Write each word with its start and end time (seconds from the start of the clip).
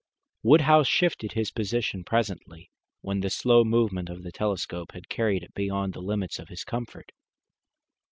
Woodhouse 0.41 0.87
shifted 0.87 1.33
his 1.33 1.51
position 1.51 2.03
presently, 2.03 2.71
when 3.01 3.19
the 3.19 3.29
slow 3.29 3.63
movement 3.63 4.09
of 4.09 4.23
the 4.23 4.31
telescope 4.31 4.93
had 4.93 5.09
carried 5.09 5.43
it 5.43 5.53
beyond 5.53 5.93
the 5.93 6.01
limits 6.01 6.39
of 6.39 6.47
his 6.49 6.63
comfort. 6.63 7.11